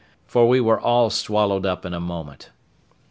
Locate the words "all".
0.81-1.11